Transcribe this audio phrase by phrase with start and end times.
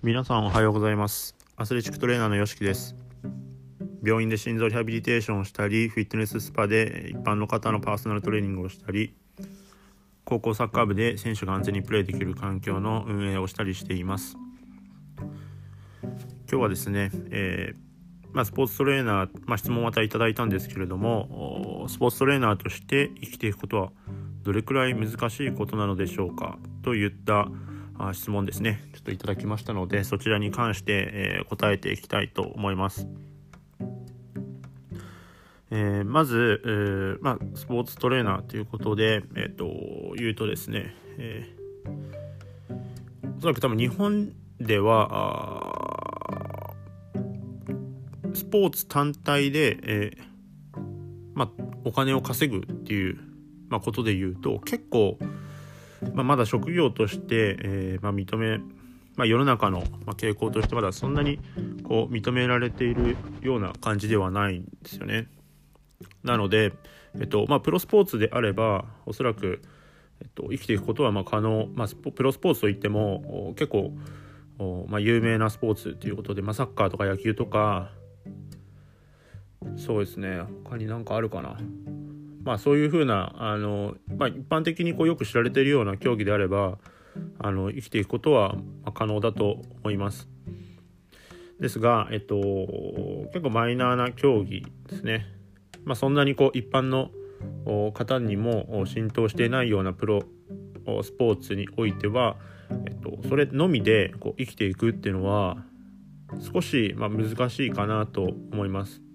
[0.00, 1.34] 皆さんおはようございます。
[1.56, 2.94] アスレチックトレーナーのよしきです。
[4.00, 9.16] 病院で心臓リハビリテーションをしたりフィットネススパで一般の方のパーソナルトレーニングをしたり
[10.24, 14.36] 高校サッカー部で選手が安全にプレーできる環境の運営をしたりしています。
[16.00, 16.10] 今
[16.46, 17.88] 日はですね、えー
[18.32, 23.90] まあ、スポーツトレーナー、まあ、質問またいただいたんですけれどもスポーツトレーナーとして生きていくことは
[24.42, 27.48] どれくらい難しいことなのでしょうかといった
[27.98, 33.08] あ質問ですねちょっといただきましたのでそちらに関して、えー、答えていきたいと思います。
[35.70, 46.74] えー、まず、えー、まあ、スポーツトレーナーということで、えーと、言うとですね、えー、おそらく多分日本では
[48.32, 50.28] スポーツ単体で、えー
[51.34, 51.48] まあ、
[51.84, 53.18] お金を稼ぐっていう、
[53.68, 55.18] まあ、ことで言うと結構
[56.14, 58.58] まあ、まだ職業として、えー、まあ、認め、
[59.16, 59.82] まあ、世の中の
[60.16, 61.40] 傾向としてまだそんなに
[61.82, 65.26] こう認められているような感じではないんですよね。
[66.22, 66.72] なので、
[67.18, 69.60] えっとまあ、プロスポーツであればおそらく、
[70.20, 73.92] えっと、生きていくことはま可能、まあ、プロスポーツといっても結構、
[74.88, 77.90] ま、有名なスポーツということで、ま、サッカーとか野球とか
[79.76, 81.56] そうですね他に何かあるかな
[82.42, 86.78] まあ、そういうふうなあの、まあ、一般的にこうよく知られているような競技であれば
[87.38, 88.54] あの生きていくことは
[88.94, 90.28] 可能だと思います。
[91.60, 92.36] ですが、えっと、
[93.32, 95.26] 結構マイナーな競技ですね。
[95.84, 97.10] まあ、そんなにこう一般の
[97.92, 100.22] 方にも浸透していないようなプロ
[101.02, 102.36] スポーツにおいては、
[102.86, 105.56] えっと、それのみでこう生きていくっていうのは
[106.52, 109.07] 少しま難しいかなと思います。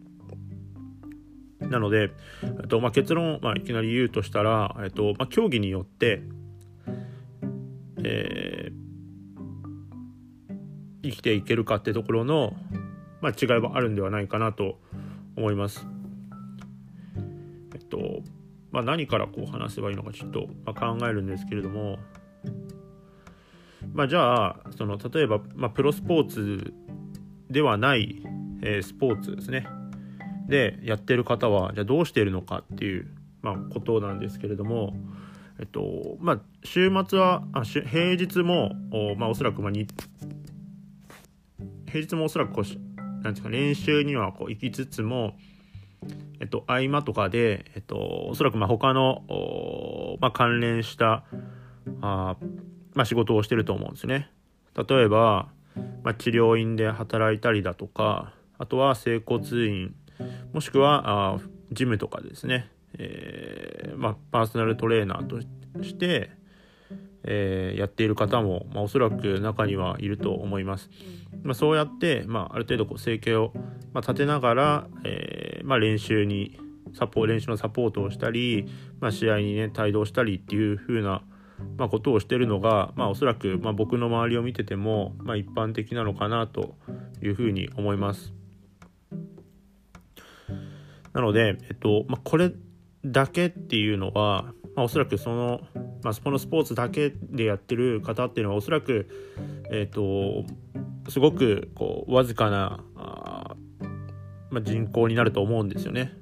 [1.69, 2.11] なので、
[2.43, 6.21] えっとまあ、結論を、まあ、いきなり言うとしたら、えっとまあ、競技によって、
[8.03, 8.73] えー、
[11.03, 12.53] 生きていけるかってところの、
[13.21, 14.79] まあ、違いはあるんではないかなと
[15.35, 15.85] 思います。
[17.73, 18.21] えっと
[18.71, 21.99] まあ、何からこう話せばいいのかちょっと、まあ、考えるんですけれども、
[23.93, 26.73] まあ、じゃあその例えば、まあ、プロスポーツ
[27.49, 28.23] ではない、
[28.63, 29.67] えー、スポーツですね
[30.47, 33.07] でやってる方はじゃあどうしているのかっていう、
[33.41, 34.93] まあ、ことなんですけれども、
[35.59, 39.87] えっとまあ、週末はあ平日もお,、まあ、おそらく、まあ、に
[41.87, 45.35] 平日もおそらくこうなんですか練習にはこう行きつつも、
[46.39, 51.23] えっと、合間とかで、えっと、おそらくまあ他のお、まあ、関連した
[52.01, 52.35] あ、
[52.93, 54.29] まあ、仕事をしてると思うんですね。
[54.75, 55.49] 例えば、
[56.03, 59.95] まあ、治療院で働いたりだとかあとは整骨院
[60.53, 61.39] もしくはあ
[61.71, 65.41] ジムとかですね、えー、まあ、パーソナルトレーナーと
[65.83, 66.29] して、
[67.23, 70.89] えー、やっている方も、まあ、おそらく中にはいると思います。
[71.41, 73.51] まあ、そうやって、まあ、ある程度こう生計を、
[73.93, 76.59] まあ、立てながら、えー、まあ、練習に
[76.93, 78.67] サポ練習のサポートをしたり、
[78.99, 81.23] まあ、試合にね帯同したりっていう風な
[81.77, 86.75] まあ、ことをしてるのが、まあ、おそらく、まあ、僕の周りを見てても、まあ、一般的なのかなと
[87.21, 88.33] いうふうに思います。
[91.13, 92.51] なので、えっとまあ、これ
[93.05, 95.61] だけっていうのは、まあ、おそらくその、
[96.03, 99.07] まあ、そのスポーツだけでやってる方っていうのはおそらく、
[99.71, 100.45] えっと、
[101.09, 103.55] すごくこうわずかなあ、
[104.49, 106.13] まあ、人口になると思うんですよね。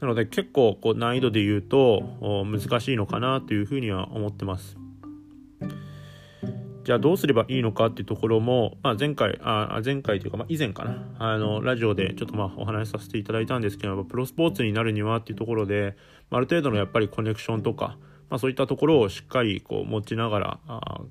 [0.00, 2.02] なので結構こう難易度で言うと
[2.44, 4.76] 難しいのかなというふうには思ってます。
[6.84, 15.96] じゃあどうすればいいのかっていうところも、まあ、前回、あ前回というか、まあ、以前かな、あの、ラジオでちょっとまあお話しさせていただいたんですけど、プロスポーツになるにはっていうところで、
[16.30, 17.98] あ、る程度のやっぱりコネクションとか、
[18.32, 20.60] まあ、そういったところをしっかりこう持ちながら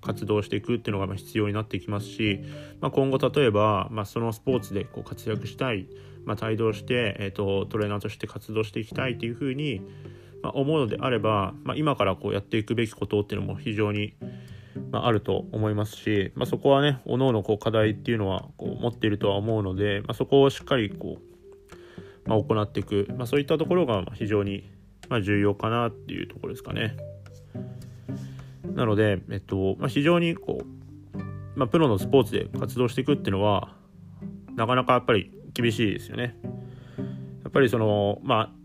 [0.01, 2.39] 活動していくっていうのが必要になってきますし、
[2.79, 5.87] まあ、今後例えば、まあ、そのスポーツでこう活躍したい、
[6.25, 9.81] まあ、帯同して、えーと、トレーナーとして活動していきたいっていうふうに、
[10.41, 14.16] まあ、思うのであれば、まあ、今からこうやっていくべきことっていうのも非常に
[14.91, 21.17] まあ、ると思いますし、まあ、そこはねおのおのこう課題っていうのはこう持っているとは思うので、まあ、そこをしっかりこ
[22.26, 24.70] う、ま、行っていく、ま、そういったところが非常に
[25.09, 26.97] ま重要かなっていうところですかね。
[28.66, 33.73] なので、えっとま、非常にこう、ま、プロのスポーツで活動していくっていうのは
[34.55, 36.35] なかなかやっぱり厳しいですよね。
[37.44, 38.60] やっぱりそのまあ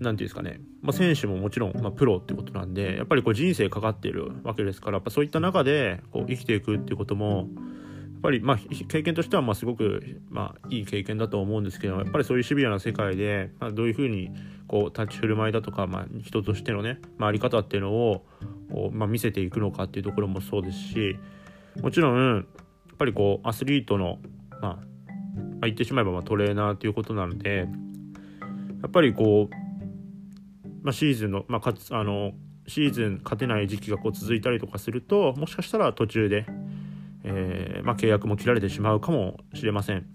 [0.00, 0.60] 言うんですかね。
[0.80, 8.58] まあ、選手ももちろん、まあ、プロってことなんでやっぱりこう人生かかっているわけですからやっぱそういった中でこう生きていくっていうこともやっぱりまあ
[8.88, 14.30] 経験としてはまあすごくまあいい経験だと思うんですけどやっぱりそういうシビアな世界で、まあ、どういうふうに
[14.68, 18.24] こう立ち振る舞いだとか、まあ、人としてのね、まあ、あり方っていうのを
[18.70, 21.16] こう、まあ、見せていくのかっていうところもそうですし
[21.80, 24.18] もちろんやっぱりこうアスリートの、
[24.50, 24.78] まあ、まあ、
[25.62, 27.68] 言ってしまえばまトレーナーということなので
[28.82, 29.54] やっぱりこう、
[30.82, 32.32] まあ、シーズンの,、まあ、かつあの
[32.66, 36.46] シーズン勝てない時期がこう続いたりとかするともしかしたら途中で、
[37.24, 40.06] えー、まあ、契約も切られてしまうかもしれません。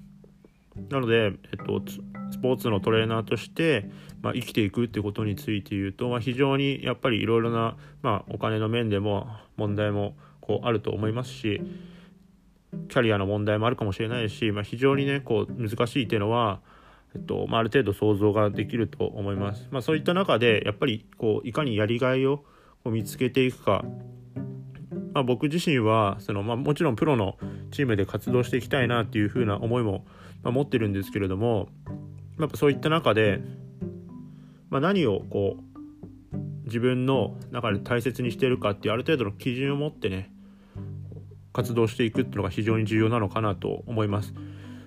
[0.89, 1.33] なので、えっ
[1.65, 1.83] と、
[2.31, 3.89] スポーツのトレーナーとして、
[4.23, 11.61] まあ、生きていくっていうことについて言うと、まあ、非常にやっぱりいろいろな、まあ、お金の面でも問題もこうあると思いますし
[12.89, 16.59] キャリアの問題もあるかもしれないし、ま、非常にねこう難しいっていうのは、
[17.15, 19.67] えっとまあ、ある程度想像ができると思います。
[19.71, 22.37] まあ、そういった中でやっぱりこういかにやりがいを
[22.83, 23.85] こう見つけていくか、
[25.13, 27.37] まあ、僕自身はその、まあ、もちろんプロの
[27.71, 30.05] チームで活動していきたいなっていうふうな思いも、
[30.41, 31.69] まあ、持ってるんですけれども
[32.39, 33.41] やっぱそういった中で、
[34.69, 35.73] まあ、何をこう
[36.65, 40.31] 自分の中で大切にしてるかっていうある程度の基準を持ってね
[41.53, 44.33] 活動していくっていうのが非常に重要なのかなと思います。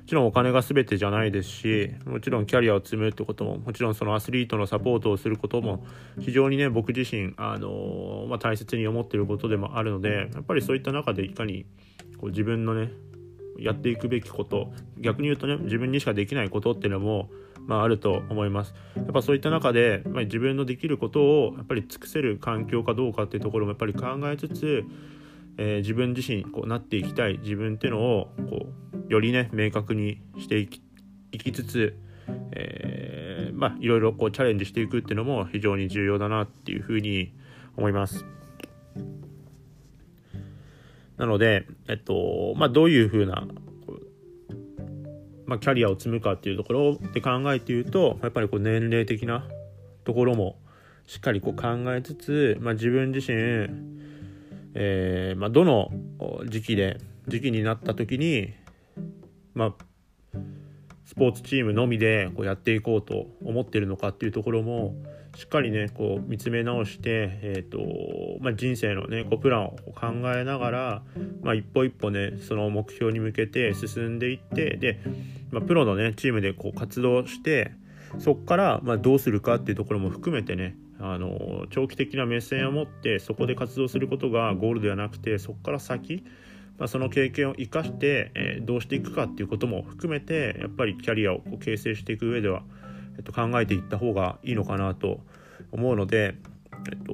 [0.06, 5.84] もちろんお金が全てじゃないですしもちろんキャリアを積むってことももちろんそのアスリートのサポートをすることも
[6.20, 11.66] 非常にね僕自身、あのまあ、大切に思ってることでもあるのでやっぱりそういった中でいかに
[12.20, 12.92] こう自分のね
[13.58, 17.28] やっていくべきこと逆に言うとね自分にしかできないことっていうのも、
[17.66, 18.74] まあ、あると思います。
[18.94, 24.84] やっぱそういった中で、まあ、自分のできることをやっぱり尽くせる環境かどうかっていうところもやっぱり考えつつ、
[25.58, 28.66] えー、自分自身こうなっていきたい自分っていうのをこ
[29.08, 30.82] うよりね明確にしていき
[31.32, 31.96] いきつつ、
[32.52, 37.32] えー、まあいろいろこうチャレンジしていくっていうのも非常に重要だなっていうふうに
[37.76, 38.24] 思います。
[41.16, 43.46] なので、えっと、まあ、どういうふうな、
[45.46, 49.46] まあ、キャリアを積むかっていうところで考えて言うと、やっぱりこう年齢的な
[50.04, 50.58] ところも
[51.06, 53.95] しっかりこう考えつつ、まあ、自分自身、
[54.78, 55.90] えー、まあ、どの
[56.48, 58.52] 時期で、時期になった時に、
[59.54, 60.38] まあ、
[61.06, 64.94] スポーツチームのみでこうやっていこうと思ってるのかっていうところも、
[65.36, 71.02] しっかりねこう見つめ直して、えーとまあ、人生のねこうプランを考えながら、
[71.42, 74.98] まあ、一歩一歩ねその目標に向けて進んでいってで、
[75.50, 77.72] まあ、プロのねチームでこう活動して
[78.18, 86.24] そこからまどうするかっていうところも含めてねあの長期的な目線を持ってそこで活動することがゴールではなくてそこから先
[86.78, 92.64] まあ、その経験を生かして、えー、どうしていくかっていうことも含めてやっぱりキャリアをこう形成していく上では
[93.16, 95.20] えっと、考えていった方がいいのかなと
[95.72, 96.34] 思うので、
[96.90, 97.12] えっと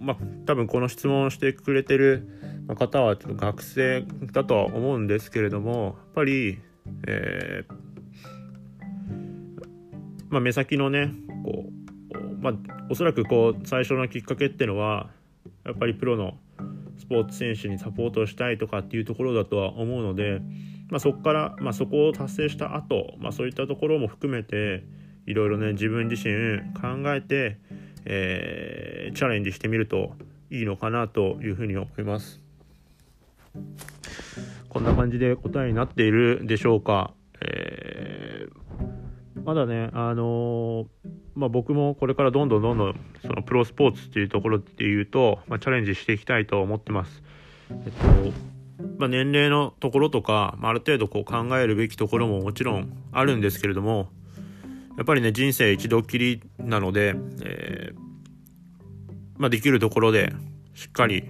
[0.00, 0.16] まあ、
[0.46, 2.28] 多分この質問をしてくれてる
[2.78, 6.58] 方はちょっと学生だとは思うんですけれどもやっぱり、
[7.06, 7.74] えー
[10.28, 11.12] まあ、目先のね
[11.44, 11.64] こ
[12.14, 12.54] う、まあ、
[12.90, 15.10] おそらくこう最初のきっかけっていうのは
[15.64, 16.34] やっぱりプロの
[16.98, 20.40] スポーツ選手にサポートしたいとかっていうところだとは思うので、
[20.90, 24.84] まあ、そこから、まあ、そこを達成した後、まあそういったところも含めて
[25.26, 27.58] いろいろね自分自身考えて、
[28.04, 30.14] えー、チャレンジしてみると
[30.50, 32.40] いいのかなというふうに思います。
[34.68, 40.86] こんな感じで答えになっているでしょうか、えー、まだねあのー、
[41.34, 47.22] まあ、僕もこれからどんどんどんどんそのプロスポーツっていうところっていうと、まあ、チャレンジしていきたいと思ってます。
[47.70, 48.54] えっと
[48.98, 54.10] まあ、年齢のところとか、まあ、ある程度こう考えるべきところももちろんあるんですけれども、
[54.96, 57.94] やっぱりね、人生一度きりなので、えー、
[59.38, 60.32] まあ、できるところで
[60.74, 61.24] しっかり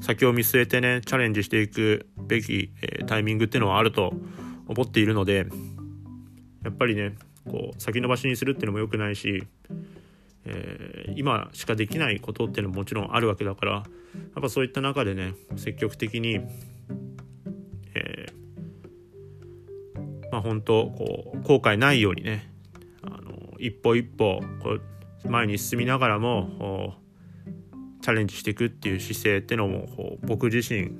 [0.00, 4.14] 先を見据えてね、チャレンジしていくべき、えー、タイミングっていうのはあると
[4.66, 5.46] 思っているので、
[6.64, 7.14] やっぱりね、
[7.48, 9.44] こう、先延ばしにするっていうのも良くないし、
[10.44, 13.82] えー、今しかできないことっていうのももちろんあるわけだからや
[14.38, 16.40] っぱそういった中でね積極的に、
[17.94, 18.26] え
[20.32, 22.50] まあ、本当こう後悔ないようにね
[23.02, 24.78] あの一歩一歩こ
[25.24, 26.96] う前に進みながらも
[28.00, 30.90] チャレンジしていくっていう姿勢っていうのもこう僕自身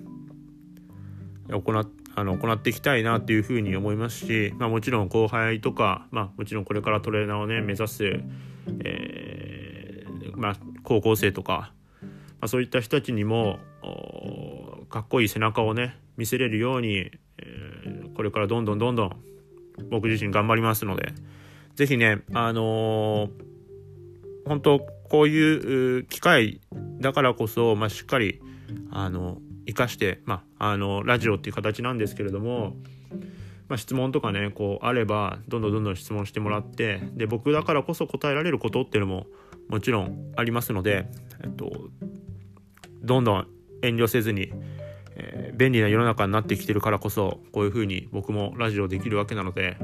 [1.49, 1.85] 行っ
[2.19, 8.05] あの行っていきたいなっていうふうに思いますし、まあ、もちろん後輩とか、まあ、もちろんこれからトレーナーをね目指す、
[8.85, 11.73] えー、まあ、高校生とか、
[12.03, 12.09] ま
[12.43, 13.59] あ、そういった人たちにも
[14.91, 19.17] かっこいい背中をね見せれるようにえ、これからどんどんどんどん
[19.91, 21.13] 僕自身頑張りますので、
[21.77, 26.61] ぜひね、あのー、本当こういう機会
[27.01, 28.41] だからこそ、まあ、しっかり、
[28.91, 32.77] あの、生かして、まあ、あの、ラジオっていう形なんですけれども、
[33.69, 39.27] まあ、質問とかね、こう、あれば、どんどんどんどん質問してもらって、で、僕だからこそ答えられることっていうのも、
[39.69, 41.07] もちろんありますので、
[41.45, 41.71] えっと、
[43.03, 43.47] どんどん
[43.83, 44.53] 遠慮せずに、
[45.17, 49.77] えー便利な世の中になってきてるからこそこういうふうに僕もラジオできるわけなので、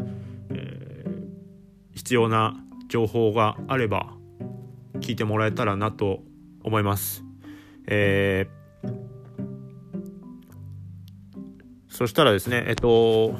[0.50, 2.54] えー、必要な
[2.88, 4.14] 情報があれば
[5.00, 6.20] 聞いてもらえたらなと
[6.62, 7.24] 思います。
[7.88, 8.63] えー、
[11.94, 13.36] そしたらですね、えっと、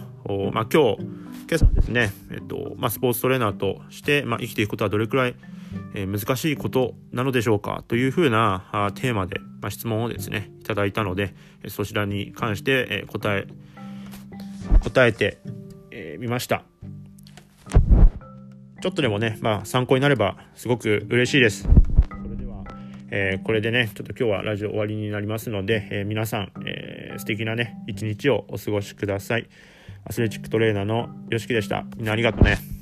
[0.53, 5.35] まあ、今日、今朝ですね、えっと、まあ、スポーツトレーナーとして、まあ、生きていくことはどれくらい、
[5.95, 11.35] えー、難しいことなのでしょうかというふうなあテーマで、まあ、質問をですね、いただいたので、
[11.67, 13.49] そちらに関して、えー、答え、
[14.85, 15.53] 答えてみ、
[15.91, 16.63] えー、ました。
[18.81, 21.69] ちょっとでもね、まあ、参考になればすごく嬉しいです。
[23.17, 29.49] えー、これでね、ちょっと今日はラジオ終わりになりますので、えー、皆さん、えー、素敵なね、一日をお過ごしください。
[30.05, 31.85] アスレチックトレーナーの YOSHIKI でした。
[31.97, 32.74] みんなありがとうね。